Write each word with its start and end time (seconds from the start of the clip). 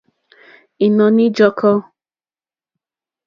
Ìnɔ̀ní 0.85 1.25
ǃjɔ́kɔ́. 1.33 1.75